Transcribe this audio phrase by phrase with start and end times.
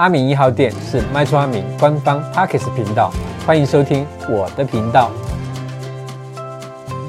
[0.00, 3.12] 阿明一号店是卖厝阿明官方 Podcast 频道，
[3.46, 5.10] 欢迎收听我的频道。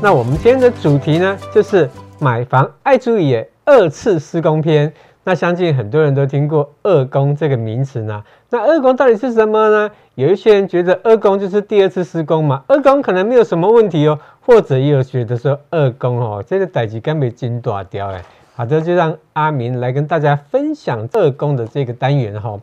[0.01, 4.91] 那我们今天的主题呢，就是买房爱注意二次施工篇。
[5.23, 8.21] 那相信很多人都听过二工这个名词呢。
[8.49, 9.89] 那二工到底是什么呢？
[10.15, 14.19] 有一些人觉得二工就是第二次施工嘛，二工可能没有什么问题哦。
[14.45, 18.21] 或者也有觉得说二工哦，这个代志根本真大条哎。
[18.55, 22.59] 好的，就让阿明来跟大家分享二工的这个单元哈。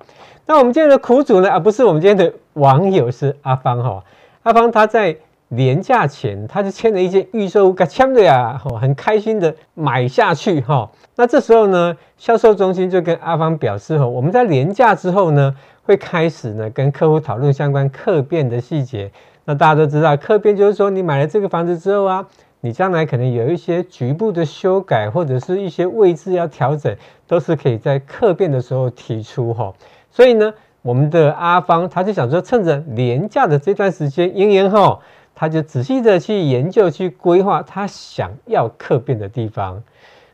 [0.46, 4.04] 那我们今天的苦主呢，而不是我们今天的网友，是阿芳哈。
[4.42, 5.16] 阿芳他在。
[5.50, 10.90] 年假前，他就签了一些预售屋，签的呀，很开心的买下去哈。
[11.16, 19.10] 那这时候呢，销售中心就跟阿芳表示，我们在年假之后呢，会开始呢跟客户讨论相关客变的细节。
[19.46, 22.26] 那大家都知道，客变就是说，你买了这个房子之后啊，
[22.60, 29.72] 你将来可能有一些局部的修改，或者是一些位置要调整，都是可以在客变的时候提出哈。
[30.10, 34.98] 所以呢，我们的阿芳他就想说，趁着年假的这段时间，延延哈。
[35.40, 39.80] 他就仔细的去研究、去规划他想要客变的地方。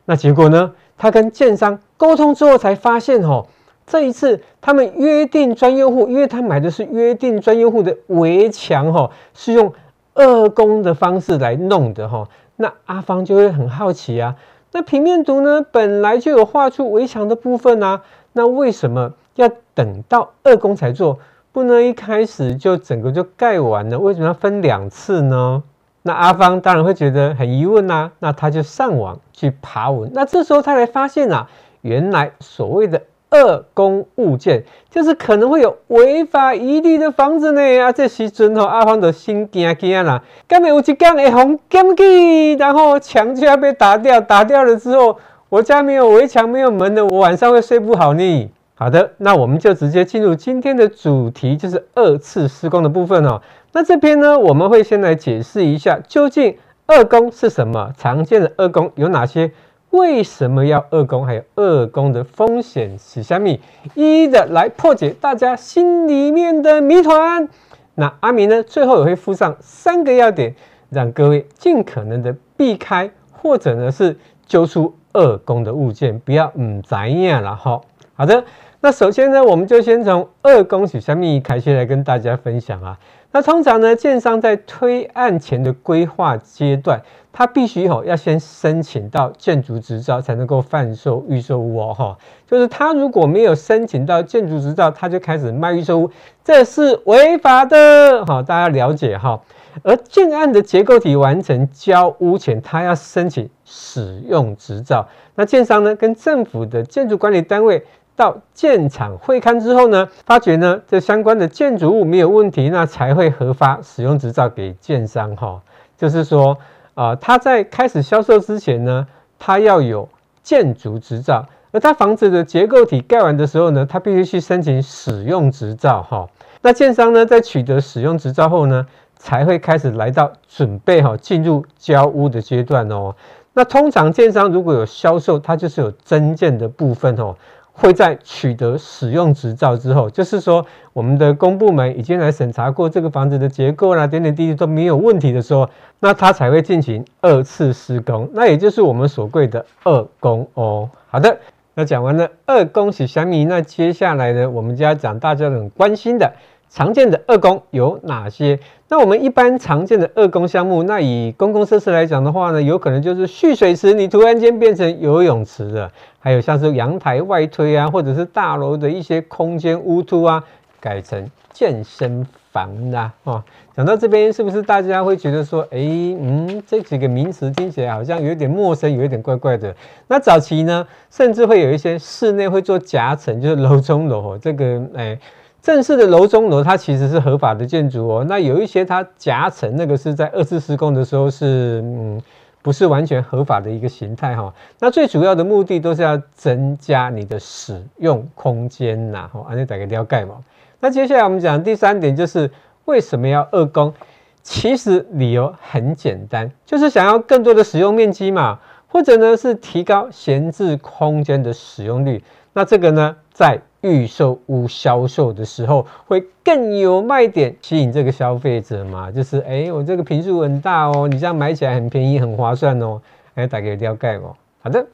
[0.07, 0.73] 那结果呢？
[0.97, 3.47] 他跟建商沟通之后，才发现哦，
[3.87, 9.71] 这一次他们约定专用户，因为他买的是约定专用户的围墙，哈，是用
[10.15, 12.29] 二工的方式来弄的，哈。
[12.57, 14.37] 那阿芳就会很好奇啊，
[14.73, 21.19] 那平面图呢，本来就有画出围墙的部分啊，那为什么要等到二工才做？
[21.51, 25.63] 不能一开始就整个就盖完了，为什么要分两次呢？
[26.03, 31.49] 那阿芳当然会觉得很疑问啊，那他就上网去爬文，那这时候他才发现啊，
[31.81, 33.03] 原来所谓的
[33.35, 45.19] 二工物件，就是可能会有违法疑虑的房子呢啊，这时阵吼阿芳的心惊惊啦，根本有一天会红检举，然后墙就要被打掉，打掉了之后，
[45.49, 48.51] 我家没有围墙，没有门的，我晚上会睡不好呢。
[48.77, 53.43] 好的，那我们就直接进入今天的主题，就是二次施工的部分哦。
[53.73, 57.91] 那这边呢，我们会先来解释一下，究竟二工是什么？
[57.99, 59.51] 常见的二工有哪些？
[59.95, 61.25] 为什么要二宫？
[61.25, 63.49] 还有二宫的风险是什么？
[63.95, 67.49] 一一的来破解大家心里面的谜团。
[67.95, 70.53] 那阿明呢，最后也会附上三个要点，
[70.91, 77.81] 让各位尽可能的避开，或者呢是揪出二宫的物件，不要嗯怎样了哈。
[78.15, 78.45] 好的。
[78.85, 82.99] 那首先呢，我们就先从二工是什么开始来跟大家分享啊。
[83.33, 87.01] 那通常呢，建商在推案前的规划阶段，
[87.33, 92.19] 他必须吼要先申请到建筑执照，才能够贩售预售屋哦哈。
[92.47, 96.11] 就是他如果没有申请到建筑执照，他就开始卖预售屋，
[96.45, 98.43] 这是违法的哈。
[98.43, 99.41] 大家了解哈。
[99.83, 105.09] 而建案的结构体完成交屋前，他要申请使用执照。
[105.37, 107.83] 那建商呢，跟政府的建筑管理单位。
[108.17, 115.61] 到建厂会勘之后呢，发觉呢这相关的建筑物没有问题，那才会核发使用执照给建商哈。
[115.97, 116.59] 就是说
[116.95, 119.07] 啊、呃，他在开始销售之前呢，
[119.39, 120.09] 他要有
[120.43, 126.29] 建筑执照，而他房子的结构体盖完的时候呢，他必须去申请使用执照哈。
[126.63, 128.87] 那建商呢，在取得使用执照后呢，
[129.17, 133.15] 才会开始来到准备哈进入交屋的阶段哦。
[133.53, 137.37] 那通常建商如果有销售，它就是有增建的部分哦。
[137.77, 145.69] 会在取得使用执照之后，就是说我们的公部门已经来审查过这个房子的结构啦，点点滴滴都没有问题的时候，
[145.99, 150.89] 那它才会进行二次施工，那也就是我们所谓的二工哦。
[151.11, 151.37] 好的，
[151.75, 156.33] 那讲完了二工是小米，那接下来呢，我们就要讲大家很关心的。
[156.75, 158.59] 常见的二工有哪些？
[158.89, 170.43] 那我们一般常见的二工项目，那以公共设施来讲的话呢，有可能就是蓄水池，你突然间变成游泳池了；还有像是阳台外推啊，或者是大楼的一些空间污突啊，
[170.81, 173.13] 改成健身房啦。
[173.23, 173.41] 哦，
[173.77, 179.73] 讲到这边，是不是大家会觉得说，哎，嗯，这几个名词听起来好像有点陌生，有一点怪怪的？
[180.09, 185.17] 那早期呢，甚至会有一些室内会做夹层，就是楼中楼，这个，哎。
[185.65, 188.27] 正式的楼中楼，它其实是合法的建筑哦。
[188.29, 192.23] 那有一些它夹层，那个是在二次施工的时候是嗯，
[192.61, 194.53] 不是完全合法的一个形态哈。
[194.79, 199.27] 那最主要的目的都是要增加你的使用空间呐。
[199.33, 200.35] 好，安尼大家了解嘛。
[200.81, 202.51] 那接下来我们讲第三点，就是
[202.85, 203.95] 为什么要二工？
[204.43, 212.23] 其实理由很简单，就是想要更多的使用面积嘛，或者呢是提高闲置空间的使用率。
[212.53, 219.11] 那这个呢，在预售屋销售的时候，会更有卖点，吸引这个消费者嘛。
[219.11, 222.99] 就是，哎，我这个坪数很大哦，你这样买起来很便宜，很划算哦。
[223.35, 224.35] 哎，大家了解哦。
[224.63, 224.87] 好的，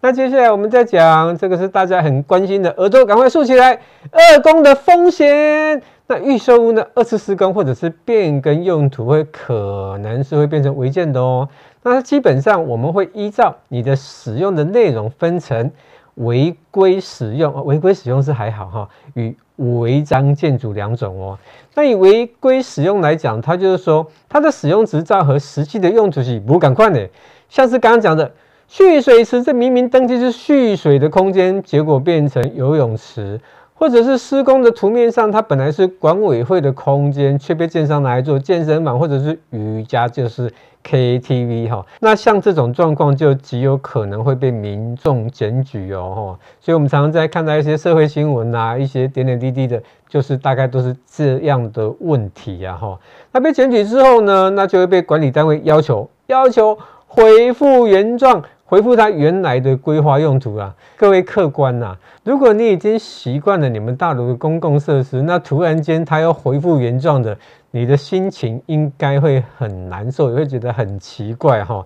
[0.00, 3.80] 那接下来我们再讲，这个是大家很关心的，耳朵赶快竖起来，
[4.12, 5.82] 二工的风险。
[6.06, 11.48] 那预售屋呢，二次施工或者是变更用途，会可能是会变成违建的哦。
[11.82, 15.70] 那基本上我们会依照你的使用的内容分成
[16.18, 21.38] 违规使用，违规使用是还好哈，与违章建筑两种哦。
[21.74, 27.08] 那以违规使用来讲，它就是说它的使用执照和实际的用途是不赶快的，
[27.48, 28.30] 像是刚刚讲的
[28.66, 33.40] 蓄水池，这明明登记是蓄水的空间，结果变成游泳池。
[33.78, 40.52] 或者是施工的图面上，它本来是管委会的空间，却被建商拿来做健身房或者是瑜伽，就是
[40.84, 41.86] KTV 哈。
[42.00, 46.36] 那像这种状况，就极有可能会被民众检举哦。
[46.60, 52.98] 所以我们常常在看到一些社会新闻啊，一些点点滴滴的，就是大概都是这样的问题呀哈。
[53.30, 56.76] 那被检举之后呢，那就会被管理单位要求要求
[57.06, 58.42] 恢复原状。
[58.70, 67.34] 回复它原来的规划用途啊，各位客官呐、啊，如果你已经习惯了你们大楼的公共设施，那突然间它要恢复原状的，
[67.70, 71.82] 你的心情应该会很难受，也会觉得很奇怪哈。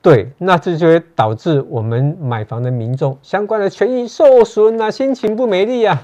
[0.00, 6.00] 对，那这就会导致我们买房的民众相关的权益受损啊，心情不美丽呀。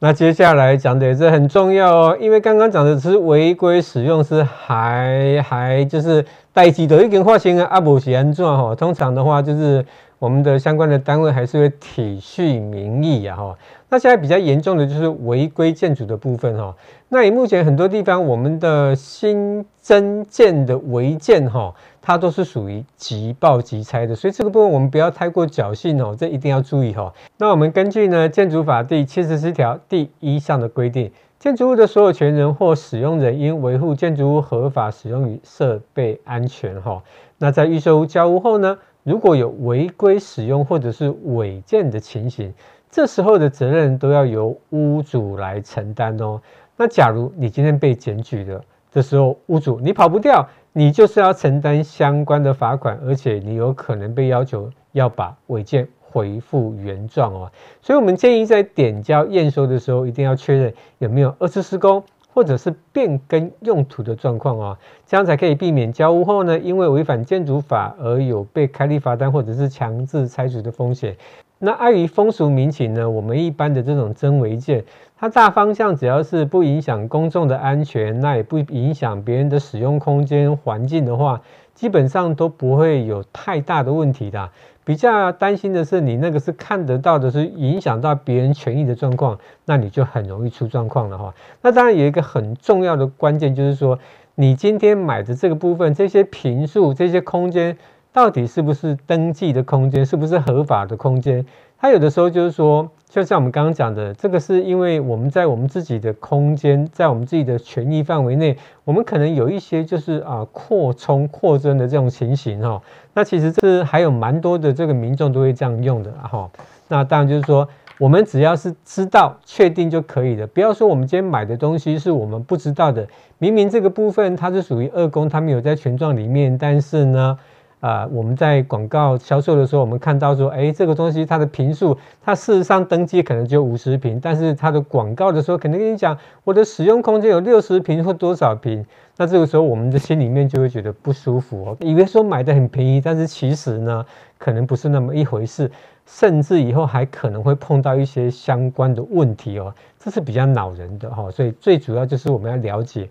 [0.00, 8.74] 那接下来讲的也是很重要哦，因为刚刚讲的是违规使用，是还还就是代志都已经发生啊，阿不是安怎哈？
[8.74, 9.84] 通常的话就是
[10.18, 13.56] 我们的相关的单位还是会体恤民意啊哈。
[13.94, 16.74] 那现在比较严重的就是违规建筑的部分哈。
[17.10, 21.72] 那以目前很多地方我们的新增建的违建哈。
[22.06, 27.10] 它都是属于即报即拆的，所以这个部分我们不要太过侥幸哦，这一定要注意哈。
[27.38, 37.02] 那我们根据呢《建筑法》第七十四条第一项的规定，建筑物的所有权人或使用人应维护建筑物合法使用与设备安全哈。
[37.38, 42.52] 那在预售屋交屋后呢，如果有违规使用或者是违建的情形，
[42.94, 46.40] 这时候的责任都要由屋主来承担哦。
[46.76, 50.48] 那假如你今天被检举了，这时候屋主你跑不掉。
[50.76, 57.50] 你就是要承担相关的罚款，而且你有可能被要求要把违建恢复原状哦。
[57.80, 62.02] 所以，我们建议在点交验收的时候，一定要确认有没有二次施工
[62.32, 71.16] 或者是变更用途的状况哦，这样才可以避免交屋后呢，因为违反建筑法而有被开立罚单或者是强制拆除的风险。
[71.64, 74.84] 那碍于风俗民情呢，我们一般的这种真违建，
[75.16, 81.40] 它大方向只要是不影响公众的安全，那也不影响别人的使用空间环境的话，
[81.74, 84.50] 基本上都不会有太大的问题的。
[84.84, 91.34] 比较担心的是，你那个是看得到的，是影响到别人权益的状况，那你就很容易出状况了哈。
[91.62, 93.98] 那当然有一个很重要的关键，就是说
[94.34, 97.78] 你今天买的这个部分，这些平数、这些空间。
[98.14, 101.44] 到底是不是登记的空间，是不是合法的空间？
[101.76, 112.80] 它有的时候就是说，就像我们刚刚讲的，这个是因为我们在我们自己的空间，在我们自己的权益范围内，我们可能有一些就是啊扩充、扩增的这种情形哈。
[113.14, 116.48] 那其实这是还有蛮多的这个民众都会这样用的哈。
[116.86, 117.68] 那当然就是说，
[117.98, 123.08] 我们只要是知道、确定就可以了，不要说我们今天买的东西是我们不知道的，
[123.38, 127.36] 明明这个部分它是属于二工，它没有在权状里面，但是呢。
[127.84, 138.82] 啊、我们在广告销售的时候，我们看到说，哎，这个东西它的坪数，它事实上登记可能就五十平，但是它的广告的时候，可能跟你讲，我的使用空间有六十平或多少平，
[139.18, 144.06] 那这个时候我们的心里面就会觉得不舒服哦，以为说买的很便宜，但是其实呢，
[144.38, 145.70] 可能不是那么一回事，
[146.06, 153.10] 甚至以后还可能会碰到一些相关的问题哦，这是比较恼人的哈，所以最主要就是我们要了解。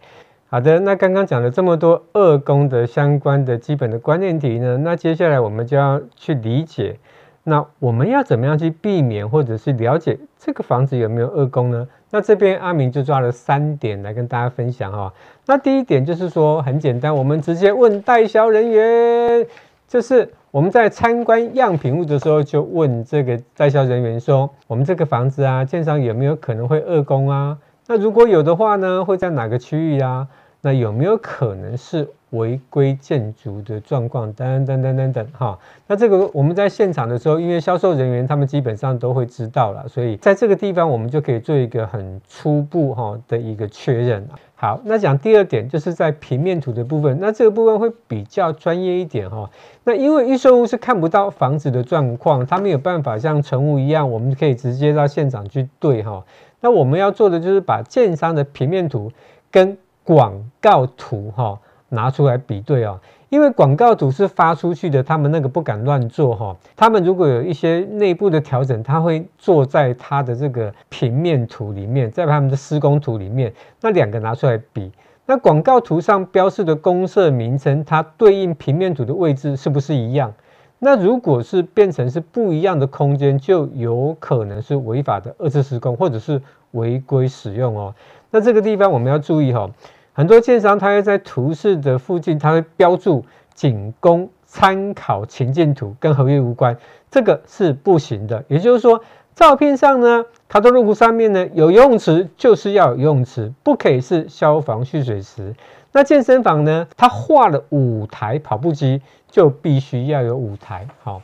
[0.54, 7.00] 好的，那刚刚讲了这么多二工的相关的基本的观念题呢，那接下来我们就要去理解，
[7.44, 11.88] 那我们要怎么样去避免或者是了解这个房子有没有二工呢？
[12.12, 15.12] 那这边阿明就抓了三点来跟大家分享哈。
[15.48, 19.48] 那第一点就是说很简单，我们直接问代销人员，
[19.88, 27.58] 就是我们在参观样品屋的时候就问这个代销人员说，我们这个房子啊，建商有没有可能会二工啊？
[27.88, 30.28] 那如果有的话呢，会在哪个区域啊？
[30.66, 34.32] 那有没有可能是违规建筑的状况？
[34.32, 35.60] 等等等等等哈。
[35.88, 44.26] 那这个我们在现场的时候，因为销售人员他们基本上都会知道了，所以在这个地方我们就可以做一个很初步哈的一个确认。
[44.56, 49.50] 好，那讲第二点，就是在平面图的部分，那这个部分会比较专业一点哈。
[49.84, 56.24] 那因为预售屋是看不到房子的状况，它没有办法像成屋一样，我们可以直接到现场去对哈。
[56.62, 59.12] 那我们要做的就是把建商的平面图
[59.52, 66.58] 跟广告图哈拿出来比对哦，因为广告图是发出去的，他们那个不敢乱做哈。
[66.76, 74.92] 他们如果有一些内部的调整，他会做在他的这个平面图里面，在他们的施工图里面，那两个拿出来比，
[75.26, 80.34] 那广告图上标示的公社名称，它对应平面图的位置是不是一样？
[80.80, 86.42] 那如果是变成是不一样的空间，就有可能是违法的二次施工，或者是
[86.72, 87.96] 违规使用哦。
[88.34, 89.70] 那这个地方我们要注意哈。
[90.12, 93.24] 很多建商他会在图示的附近，他会标注
[93.54, 96.76] 仅供参考情境图，跟合约无关，
[97.12, 98.44] 这个是不行的。
[98.48, 99.02] 也就是说，
[99.36, 105.56] 照片上呢，它的路湖上面呢有游泳池，就是要有游泳池，不可以是消防蓄水池。
[105.92, 109.00] 那健身房呢，他画了五台跑步机，
[109.30, 110.88] 就必须要有五台。
[111.04, 111.22] 好，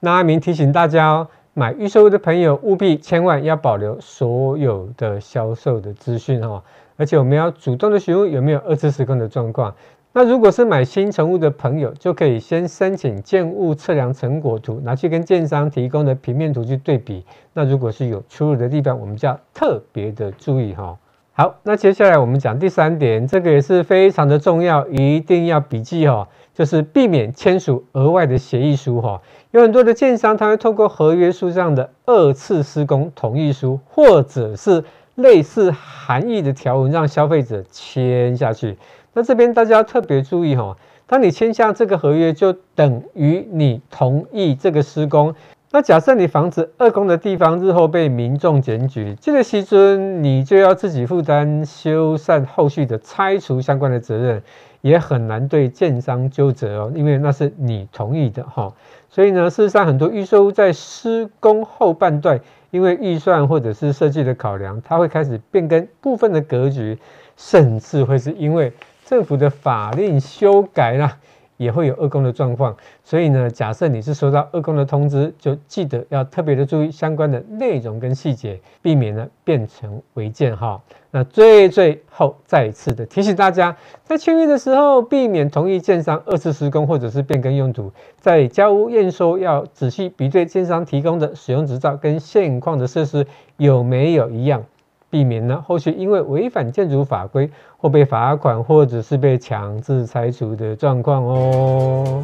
[0.00, 1.28] 那阿明提醒大家哦，
[1.58, 6.62] 买预售屋的朋友务必千万要保留所有的销售的资讯哈。
[6.96, 9.74] 而且我们要主动的询问有没有二次施工的状况。
[10.12, 17.24] 那如果是买新成屋的朋友，就可以先申请建物测量成果图，拿去跟建商提供的平面图去对比。
[17.52, 20.96] 那如果是有出入的地方，我们就要特别的注意哈。
[21.40, 29.22] 好，那接下来我们讲第三点，这个也是非常的重要，一定要笔记哦，就是避免签署额外的协议书哈。
[29.52, 34.82] 有很多的建商，他会透过合约书上的二次施工同意书，或者是
[35.14, 38.76] 类似含义的条文让消费者签下去，
[39.12, 40.76] 那这边大家要特别注意哈，
[41.06, 45.32] 当你签下这个合约，就等于你同意这个施工。
[45.70, 54.42] 那假设你房子二工的地方日后被民众检举，这个时候你就要自己负担修缮后续的拆除相关的责任，
[54.80, 58.72] 也很难对建商纠责哦，因为那是你同意的哈。
[59.10, 62.40] 所以呢，事实上很多预售屋在施工后半段。
[62.70, 66.98] 因为预算或者是设计的考量，它会开始变更部分的格局，
[67.34, 68.70] 甚至会是因为
[69.06, 71.16] 政府的法令修改啦。
[71.58, 72.74] 也会有二工的状况，
[73.04, 80.80] 所以呢，假设你是收到二工的通知，就记得要特别的注意相关的内容跟细节，避免呢变成违建哈。
[81.10, 94.64] 那最最后再一次的提醒大家，在签约的时候，避免同意建商二次施工或者是变更用途，在交屋验收要仔细比对建商提供的使用执照跟现况的设施有没有一样。
[95.10, 102.22] 避免呢后续因为违反建筑法规或被罚款，或者是被强制拆除的状况哦。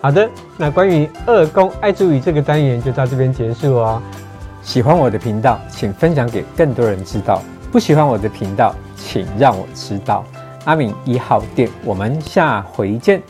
[0.00, 4.02] 好的，那关于二宫爱注意这个单元就到这边结束哦。
[4.62, 10.24] 喜欢我的频道，请分享给更多人知道；不喜欢我的频道，请让我知道。
[10.64, 13.20] 阿敏一号店，我们下回见。